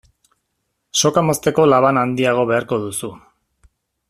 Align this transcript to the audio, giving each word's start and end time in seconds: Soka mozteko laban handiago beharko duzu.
Soka 1.01 1.23
mozteko 1.27 1.67
laban 1.75 2.01
handiago 2.05 2.47
beharko 2.53 2.81
duzu. 2.87 3.13